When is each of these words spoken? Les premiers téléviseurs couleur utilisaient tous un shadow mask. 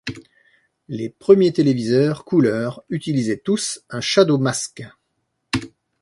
Les 0.87 1.09
premiers 1.11 1.53
téléviseurs 1.53 2.25
couleur 2.25 2.81
utilisaient 2.89 3.37
tous 3.37 3.83
un 3.91 4.01
shadow 4.01 4.39
mask. 4.39 4.83